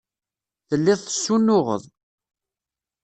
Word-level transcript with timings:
Telliḍ 0.67 0.99
tessunuɣeḍ. 1.01 1.83